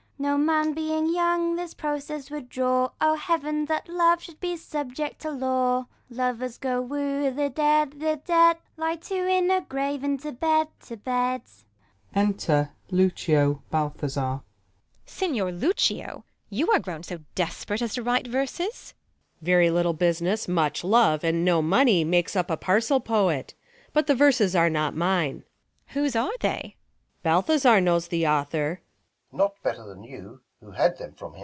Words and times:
No 0.17 0.37
man 0.37 0.73
being 0.73 1.11
young, 1.11 1.57
his 1.57 1.73
pi'ocess 1.73 2.29
would 2.29 2.47
draw. 2.47 2.91
0 3.03 3.15
heavens 3.15 3.67
th;/ 3.69 3.87
love 3.87 4.21
should 4.21 4.39
be 4.39 4.55
subject 4.55 5.19
to 5.21 5.31
law! 5.31 5.87
Lovers 6.11 6.57
go 6.59 6.79
woo 6.81 7.31
the 7.31 7.49
dead, 7.49 7.99
the 7.99 8.17
dead! 8.23 8.57
Lye 8.77 8.97
two 8.97 9.15
in 9.25 9.49
a 9.49 9.61
grave, 9.61 10.03
and 10.03 10.19
to 10.21 10.31
bed, 10.31 10.67
to 10.85 10.97
bed! 10.97 11.41
Enter 12.13 12.69
Lucio, 12.91 13.63
Balthazar. 13.71 14.41
Beat. 15.05 15.09
Signior 15.09 15.51
Lucio, 15.51 16.23
you 16.51 16.69
are 16.71 16.77
grown 16.79 17.01
so 17.01 17.19
desp 17.35 17.69
rate 17.71 17.81
As 17.81 17.95
to 17.95 18.03
write 18.03 18.27
verses 18.27 18.93
1 19.39 19.41
Luc. 19.41 19.45
Very 19.47 19.69
little 19.71 19.93
business, 19.93 20.47
much 20.47 20.83
love, 20.83 21.23
And 21.23 21.43
no 21.43 21.63
money 21.63 22.03
makes 22.03 22.35
up 22.35 22.51
a 22.51 22.57
parcel 22.57 22.99
poet. 22.99 23.55
But 23.91 24.05
the 24.05 24.13
verses 24.15 24.55
are 24.55 24.69
not 24.69 24.95
mine. 24.95 25.39
Beat. 25.87 25.93
Whose 25.93 26.15
are 26.15 26.37
they 26.41 26.75
1 27.23 27.23
Luc. 27.23 27.23
Balthazar 27.23 27.81
knows 27.81 28.07
the 28.09 28.27
author. 28.27 28.81